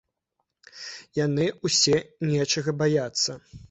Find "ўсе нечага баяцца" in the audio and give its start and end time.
1.69-3.43